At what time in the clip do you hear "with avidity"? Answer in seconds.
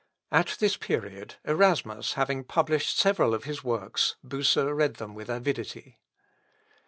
5.13-5.99